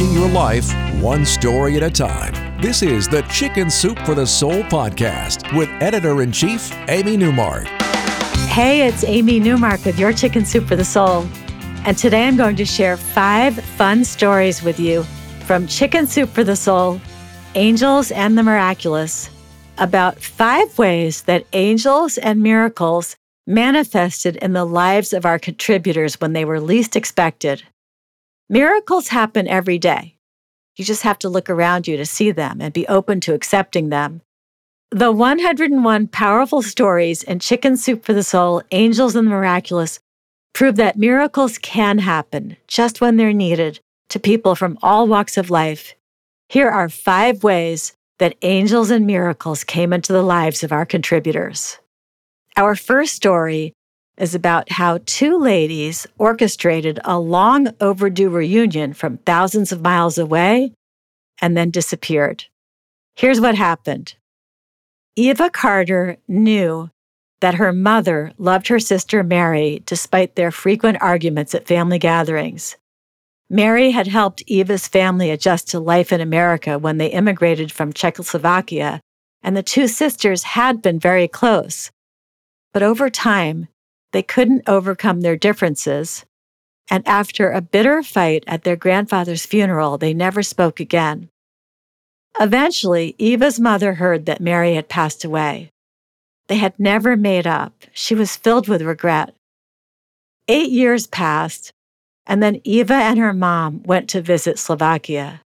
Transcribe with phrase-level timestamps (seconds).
[0.00, 0.72] Changing your life
[1.02, 2.32] one story at a time.
[2.62, 7.66] This is the Chicken Soup for the Soul podcast with editor in chief, Amy Newmark.
[8.48, 11.26] Hey, it's Amy Newmark with Your Chicken Soup for the Soul.
[11.84, 15.02] And today I'm going to share five fun stories with you
[15.44, 16.98] from Chicken Soup for the Soul,
[17.54, 19.28] Angels and the Miraculous,
[19.76, 26.32] about five ways that angels and miracles manifested in the lives of our contributors when
[26.32, 27.62] they were least expected.
[28.52, 30.16] Miracles happen every day.
[30.76, 33.90] You just have to look around you to see them and be open to accepting
[33.90, 34.22] them.
[34.90, 40.00] The 101 powerful stories in Chicken Soup for the Soul, Angels and the Miraculous
[40.52, 45.50] prove that miracles can happen just when they're needed to people from all walks of
[45.50, 45.94] life.
[46.48, 51.78] Here are five ways that angels and miracles came into the lives of our contributors.
[52.56, 53.74] Our first story
[54.20, 60.72] is about how two ladies orchestrated a long overdue reunion from thousands of miles away
[61.40, 62.44] and then disappeared.
[63.16, 64.14] Here's what happened
[65.16, 66.90] Eva Carter knew
[67.40, 72.76] that her mother loved her sister Mary despite their frequent arguments at family gatherings.
[73.48, 79.00] Mary had helped Eva's family adjust to life in America when they immigrated from Czechoslovakia,
[79.42, 81.90] and the two sisters had been very close.
[82.72, 83.66] But over time,
[84.12, 86.24] they couldn't overcome their differences,
[86.90, 91.28] and after a bitter fight at their grandfather's funeral, they never spoke again.
[92.38, 95.70] Eventually, Eva's mother heard that Mary had passed away.
[96.48, 97.84] They had never made up.
[97.92, 99.34] She was filled with regret.
[100.48, 101.70] Eight years passed,
[102.26, 105.42] and then Eva and her mom went to visit Slovakia.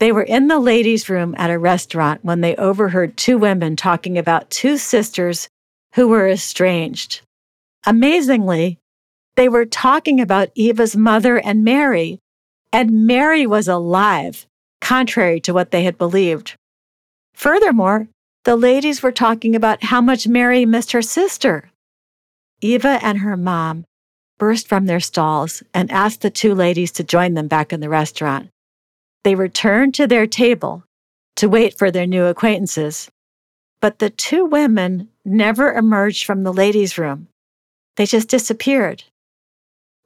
[0.00, 4.16] They were in the ladies' room at a restaurant when they overheard two women talking
[4.16, 5.48] about two sisters
[5.94, 7.20] who were estranged.
[7.86, 8.78] Amazingly,
[9.36, 12.20] they were talking about Eva's mother and Mary,
[12.72, 14.46] and Mary was alive,
[14.80, 16.56] contrary to what they had believed.
[17.34, 18.08] Furthermore,
[18.44, 21.70] the ladies were talking about how much Mary missed her sister.
[22.60, 23.84] Eva and her mom
[24.38, 27.88] burst from their stalls and asked the two ladies to join them back in the
[27.88, 28.48] restaurant.
[29.24, 30.84] They returned to their table
[31.36, 33.10] to wait for their new acquaintances,
[33.80, 37.28] but the two women never emerged from the ladies' room.
[37.96, 39.04] They just disappeared.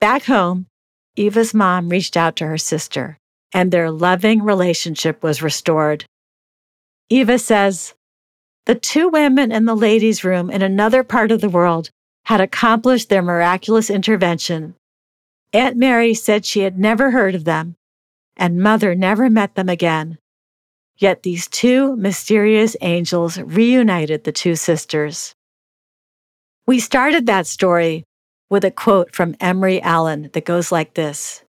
[0.00, 0.66] Back home,
[1.16, 3.18] Eva's mom reached out to her sister,
[3.52, 6.04] and their loving relationship was restored.
[7.08, 7.94] Eva says,
[8.66, 11.90] The two women in the ladies' room in another part of the world
[12.26, 14.74] had accomplished their miraculous intervention.
[15.54, 17.74] Aunt Mary said she had never heard of them,
[18.36, 20.18] and Mother never met them again.
[20.98, 25.34] Yet these two mysterious angels reunited the two sisters.
[26.68, 28.04] We started that story
[28.50, 31.42] with a quote from Emery Allen that goes like this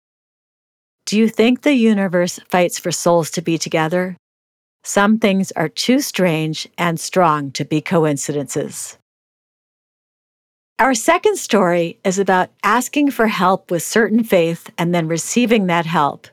[1.07, 4.15] Do you think the universe fights for souls to be together?
[4.83, 8.99] Some things are too strange and strong to be coincidences.
[10.77, 15.87] Our second story is about asking for help with certain faith and then receiving that
[15.87, 16.27] help.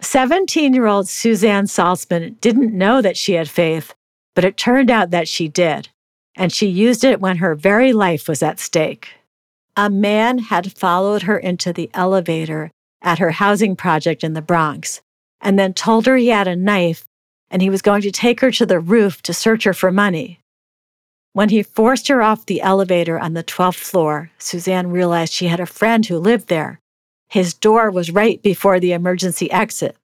[0.00, 3.94] 17 year old Suzanne Salzman didn't know that she had faith,
[4.36, 5.88] but it turned out that she did
[6.36, 9.08] and she used it when her very life was at stake.
[9.76, 12.70] A man had followed her into the elevator
[13.02, 15.00] at her housing project in the Bronx
[15.40, 17.06] and then told her he had a knife
[17.50, 20.40] and he was going to take her to the roof to search her for money.
[21.32, 25.60] When he forced her off the elevator on the 12th floor, Suzanne realized she had
[25.60, 26.80] a friend who lived there.
[27.28, 29.96] His door was right before the emergency exit.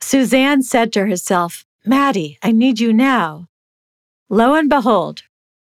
[0.00, 3.48] Suzanne said to herself, Maddie, I need you now.
[4.28, 5.24] Lo and behold,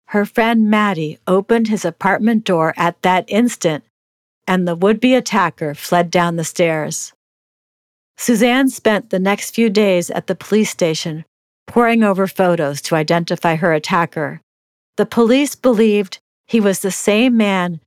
[0.08, 3.84] her friend Maddie opened his apartment door at that instant,
[4.48, 7.14] and the would be attacker fled down the stairs.
[8.18, 11.26] Suzanne spent the next few days at the police station
[11.68, 14.42] poring over photos to identify her attacker.
[14.96, 17.82] The police believed he was the same man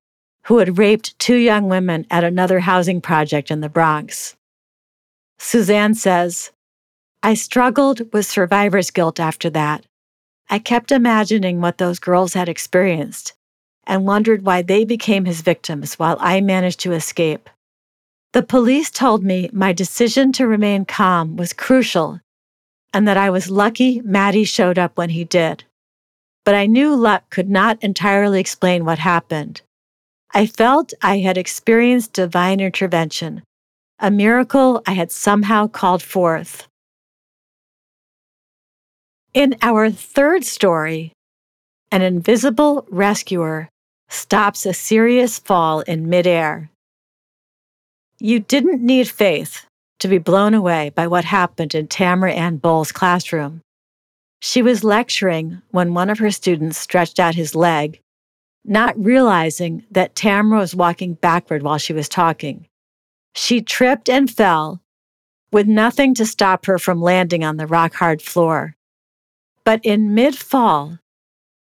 [0.45, 4.37] who had raped two young women at another housing project in the Bronx.
[5.39, 6.53] Suzanne says,
[7.23, 9.85] I struggled with survivor's guilt after that.
[10.53, 13.35] I kept imagining what those girls had experienced
[13.87, 17.49] and wondered why they became his victims while I managed to escape.
[18.33, 22.21] The police told me my decision to remain calm was crucial
[22.93, 25.63] and that I was lucky Maddie showed up when he did.
[26.45, 29.63] But I knew luck could not entirely explain what happened.
[30.35, 33.43] I felt I had experienced divine intervention,
[34.01, 36.67] a miracle I had somehow called forth.
[39.33, 41.13] In our third story,
[41.93, 43.69] an invisible rescuer
[44.09, 46.69] stops a serious fall in midair.
[48.19, 49.67] You didn't need faith
[50.01, 53.61] to be blown away by what happened in Tamara Ann Bowles' classroom.
[54.41, 58.01] She was lecturing when one of her students stretched out his leg,
[58.65, 62.67] not realizing that Tamara was walking backward while she was talking.
[63.37, 64.81] She tripped and fell,
[65.53, 68.75] with nothing to stop her from landing on the rock hard floor.
[69.65, 70.99] But in mid fall,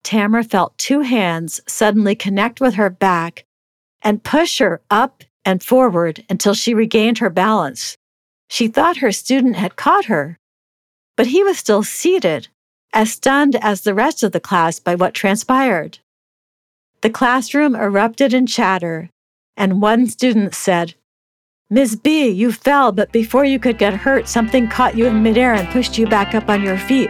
[0.04, 3.46] Tamara felt two hands suddenly connect with her back
[4.02, 7.98] and push her up and forward until she regained her balance.
[8.50, 10.38] She thought her student had caught her,
[11.16, 12.48] but he was still seated,
[12.94, 16.00] as stunned as the rest of the class by what transpired.
[17.02, 19.10] The classroom erupted in chatter,
[19.56, 20.96] and one student said,
[21.70, 21.98] Ms.
[21.98, 25.68] B, you fell, but before you could get hurt, something caught you in midair and
[25.70, 27.10] pushed you back up on your feet.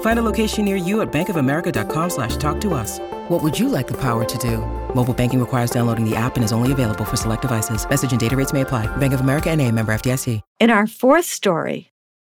[0.00, 2.98] Find a location near you at bankofamerica.com slash talk to us.
[3.28, 4.58] What would you like the power to do?
[4.92, 7.88] Mobile banking requires downloading the app and is only available for select devices.
[7.88, 8.86] Message and data rates may apply.
[8.96, 10.40] Bank of America and a member FDIC.
[10.58, 11.92] In our fourth story,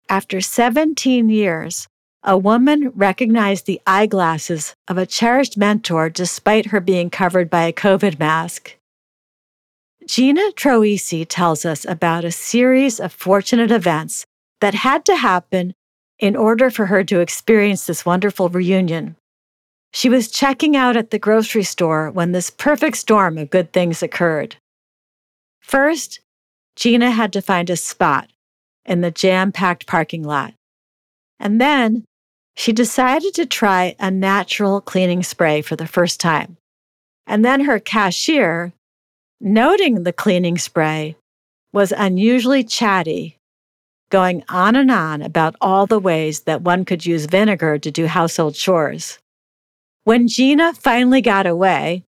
[0.09, 1.87] after 17 years,
[2.23, 7.71] a woman recognized the eyeglasses of a cherished mentor despite her being covered by a
[7.71, 8.75] COVID mask.
[10.05, 14.25] Gina Troisi tells us about a series of fortunate events
[14.59, 15.73] that had to happen
[16.19, 19.15] in order for her to experience this wonderful reunion.
[19.93, 24.03] She was checking out at the grocery store when this perfect storm of good things
[24.03, 24.57] occurred.
[25.61, 26.19] First,
[26.75, 28.29] Gina had to find a spot
[28.85, 30.53] in the jam packed parking lot.
[31.39, 32.05] And then
[32.55, 36.57] she decided to try a natural cleaning spray for the first time.
[37.25, 38.73] And then her cashier,
[39.39, 41.15] noting the cleaning spray,
[41.71, 43.37] was unusually chatty,
[44.09, 48.07] going on and on about all the ways that one could use vinegar to do
[48.07, 49.19] household chores.
[50.03, 52.03] When Gina finally got away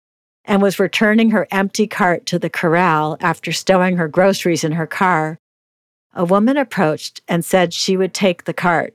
[0.45, 4.87] and was returning her empty cart to the corral after stowing her groceries in her
[4.87, 5.39] car,
[6.15, 8.95] a woman approached and said she would take the cart.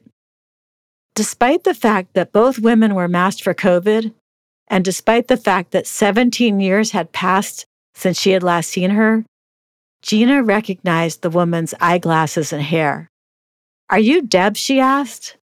[1.13, 4.13] Despite the fact that both women were masked for COVID,
[4.67, 9.23] and despite the fact that 17 years had passed since she had last seen her,
[10.05, 13.09] Gina recognized the woman's eyeglasses and hair.
[13.89, 14.55] Are you Deb?
[14.55, 15.35] she asked.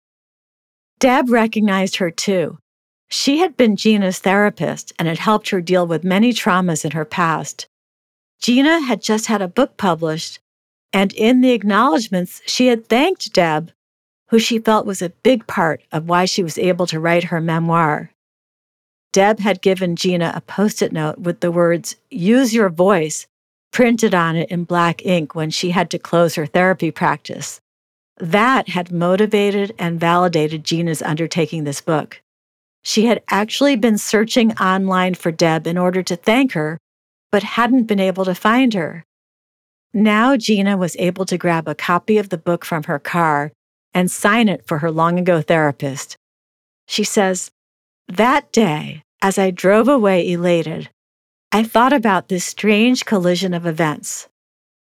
[0.99, 2.59] Deb recognized her too.
[3.09, 7.05] She had been Gina's therapist and had helped her deal with many traumas in her
[7.05, 7.67] past.
[8.39, 10.39] Gina had just had a book published,
[10.93, 13.71] and in the acknowledgments, she had thanked Deb
[14.31, 17.41] who she felt was a big part of why she was able to write her
[17.41, 18.11] memoir.
[19.11, 23.27] Deb had given Gina a post it note with the words, Use your voice,
[23.71, 27.59] printed on it in black ink when she had to close her therapy practice.
[28.17, 32.21] That had motivated and validated Gina's undertaking this book.
[32.83, 36.77] She had actually been searching online for Deb in order to thank her,
[37.31, 39.03] but hadn't been able to find her.
[39.93, 43.51] Now Gina was able to grab a copy of the book from her car
[43.93, 46.15] and sign it for her long ago therapist.
[46.87, 47.51] She says,
[48.07, 50.89] That day, as I drove away elated,
[51.51, 54.27] I thought about this strange collision of events.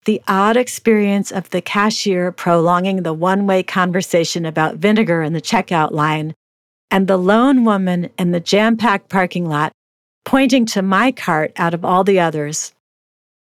[0.05, 5.41] The odd experience of the cashier prolonging the one way conversation about vinegar in the
[5.41, 6.35] checkout line,
[6.91, 9.73] and the lone woman in the jam packed parking lot
[10.25, 12.75] pointing to my cart out of all the others.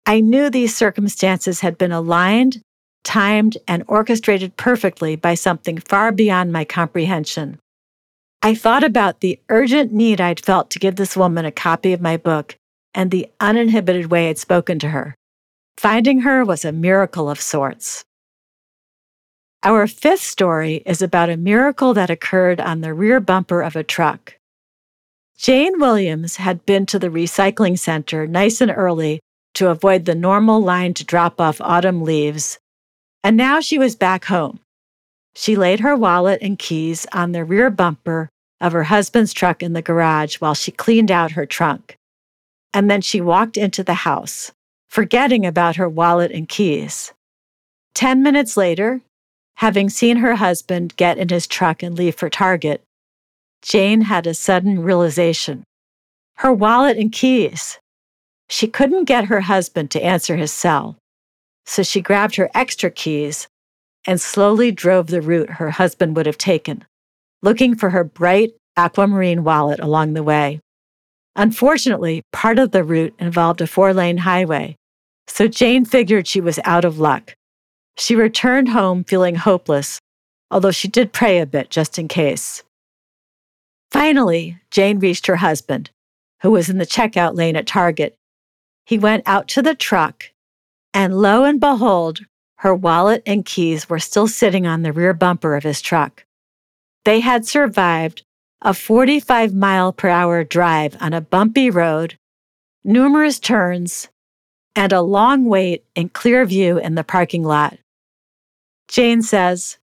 [0.06, 2.62] I knew these circumstances had been aligned
[3.04, 7.58] timed, and orchestrated perfectly by something far beyond my comprehension.
[8.42, 12.00] I thought about the urgent need I'd felt to give this woman a copy of
[12.00, 12.56] my book
[12.94, 15.14] and the uninhibited way I'd spoken to her.
[15.76, 18.04] Finding her was a miracle of sorts.
[19.62, 23.82] Our fifth story is about a miracle that occurred on the rear bumper of a
[23.82, 24.34] truck.
[25.36, 29.20] Jane Williams had been to the recycling center nice and early
[29.54, 32.58] to avoid the normal line to drop off autumn leaves,
[33.22, 34.60] and now she was back home.
[35.34, 38.28] She laid her wallet and keys on the rear bumper
[38.60, 41.96] of her husband's truck in the garage while she cleaned out her trunk.
[42.72, 44.52] And then she walked into the house,
[44.88, 47.12] forgetting about her wallet and keys.
[47.94, 49.00] Ten minutes later,
[49.56, 52.82] having seen her husband get in his truck and leave for Target,
[53.62, 55.64] Jane had a sudden realization.
[56.36, 57.78] Her wallet and keys.
[58.48, 60.96] She couldn't get her husband to answer his cell,
[61.66, 63.48] so she grabbed her extra keys
[64.06, 66.84] and slowly drove the route her husband would have taken,
[67.42, 70.60] looking for her bright aquamarine wallet along the way.
[71.36, 74.76] Unfortunately, part of the route involved a four lane highway,
[75.28, 77.34] so Jane figured she was out of luck.
[77.96, 80.00] She returned home feeling hopeless,
[80.50, 82.62] although she did pray a bit just in case.
[83.90, 85.90] Finally, Jane reached her husband,
[86.42, 88.16] who was in the checkout lane at Target.
[88.86, 90.30] He went out to the truck,
[90.94, 92.20] and lo and behold,
[92.56, 96.24] her wallet and keys were still sitting on the rear bumper of his truck.
[97.04, 98.24] They had survived
[98.62, 102.18] a 45 mile per hour drive on a bumpy road,
[102.84, 104.08] numerous turns,
[104.76, 107.78] and a long wait in clear view in the parking lot.
[108.88, 109.78] Jane says,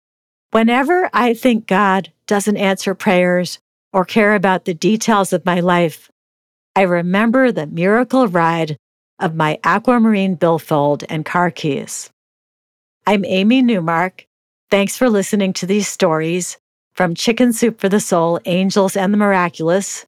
[0.51, 3.60] Whenever I think God doesn't answer prayers
[3.94, 6.12] or care about the details of my life,
[6.75, 8.77] I remember the miracle ride
[9.20, 12.10] of my aquamarine billfold and car keys.
[13.08, 14.25] I'm Amy Newmark.
[14.70, 16.58] Thanks for listening to these stories
[16.96, 20.06] from Chicken Soup for the Soul, Angels and the Miraculous.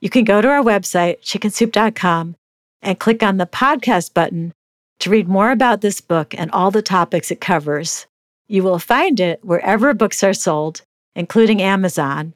[0.00, 2.36] You can go to our website, chickensoup.com,
[2.82, 4.52] and click on the podcast button
[4.98, 8.06] to read more about this book and all the topics it covers.
[8.48, 10.82] You will find it wherever books are sold,
[11.14, 12.34] including Amazon.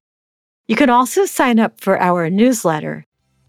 [0.69, 3.05] You can also sign up for our newsletter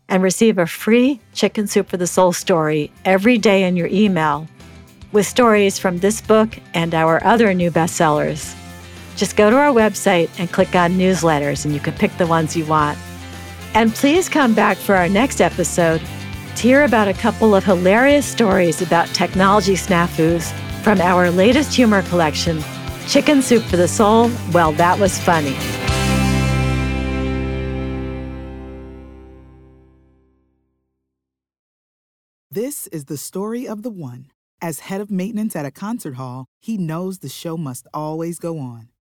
[0.10, 4.48] and receive a free Chicken Soup for the Soul story every day in your email
[5.12, 8.56] with stories from this book and our other new bestsellers.
[9.16, 12.56] Just go to our website and click on newsletters, and you can pick the ones
[12.56, 12.98] you want.
[13.74, 16.02] And please come back for our next episode
[16.56, 20.52] to hear about a couple of hilarious stories about technology snafus
[20.84, 22.64] from our latest humor collection,
[23.08, 24.30] Chicken Soup for the Soul.
[24.52, 25.58] Well, that was funny.
[32.52, 34.28] This is the story of the one.
[34.62, 38.60] As head of maintenance at a concert hall, he knows the show must always go
[38.60, 38.93] on.